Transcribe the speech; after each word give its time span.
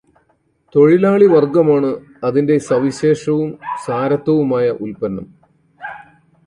തൊഴിലാളിവർഗമാണു് 0.75 1.91
അതിന്റെ 2.27 2.55
സവിശേഷവും 2.69 3.49
സാരത്തുമായ 3.85 4.67
ഉല്പന്നം. 4.85 5.27